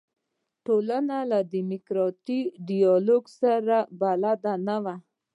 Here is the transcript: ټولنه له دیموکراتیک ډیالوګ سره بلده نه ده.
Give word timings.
ټولنه 0.65 1.17
له 1.31 1.39
دیموکراتیک 1.53 2.47
ډیالوګ 2.67 3.23
سره 3.41 3.77
بلده 3.99 4.53
نه 4.67 4.77
ده. 4.85 4.95